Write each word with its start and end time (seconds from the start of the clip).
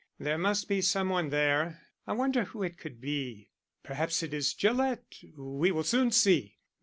There 0.17 0.39
must 0.39 0.67
be 0.67 0.81
some 0.81 1.09
one 1.09 1.29
there. 1.29 1.79
I 2.07 2.13
wonder 2.13 2.45
who 2.45 2.63
it 2.63 2.79
could 2.79 2.99
be?" 2.99 3.51
"Perhaps 3.83 4.23
it 4.23 4.33
is 4.33 4.55
Gillett. 4.55 5.17
We 5.37 5.69
will 5.69 5.83
soon 5.83 6.09
see." 6.09 6.57